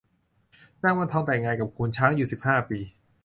[0.83, 2.79] นางวันทองแต่งงานกับขุนช้างอยู่สิบห้าปี